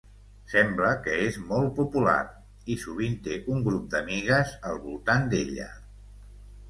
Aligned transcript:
Sembla 0.51 0.93
que 1.07 1.17
és 1.25 1.35
molt 1.51 1.67
popular, 1.81 2.15
i 2.75 2.79
sovint 2.85 3.19
té 3.29 3.37
un 3.57 3.61
grup 3.71 3.85
d'amigues 3.93 4.57
al 4.71 4.81
voltant 4.87 5.33
d'ella. 5.35 5.69